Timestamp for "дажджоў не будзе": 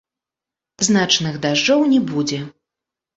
1.43-2.39